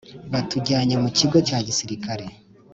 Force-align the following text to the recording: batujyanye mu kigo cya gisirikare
batujyanye 0.31 0.95
mu 1.03 1.09
kigo 1.17 1.37
cya 1.47 1.59
gisirikare 1.67 2.25